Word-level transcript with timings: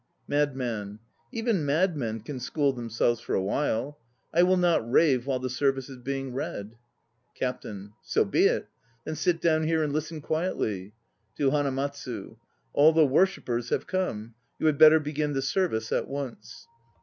MADMAN. 0.27 0.97
Even 1.31 1.63
madmen 1.63 2.21
can 2.21 2.39
school 2.39 2.73
themselves 2.73 3.21
for 3.21 3.35
a 3.35 3.43
while. 3.43 3.99
I 4.33 4.41
will 4.41 4.57
not 4.57 4.81
rave 4.91 5.27
while 5.27 5.37
the 5.37 5.47
service 5.47 5.89
is 5.89 5.97
being 5.99 6.33
read. 6.33 6.75
CAPTAIN. 7.35 7.93
So 8.01 8.25
be 8.25 8.45
it. 8.47 8.67
Then 9.05 9.13
sit 9.13 9.39
down 9.39 9.61
here 9.67 9.83
and 9.83 9.93
listen 9.93 10.19
quietly. 10.19 10.93
(To 11.37 11.51
HANA 11.51 11.73
MATSU.) 11.73 12.35
All 12.73 12.93
the 12.93 13.05
worshippers 13.05 13.69
have 13.69 13.85
come. 13.85 14.33
You 14.57 14.65
had 14.65 14.79
better 14.79 14.99
begin 14.99 15.33
the 15.33 15.41
service 15.43 15.91
at 15.91 16.07
once. 16.07 16.67